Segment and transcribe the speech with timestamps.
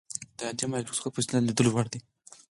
[0.37, 1.99] د عادي مایکروسکوپ په وسیله د لیدلو وړ دي.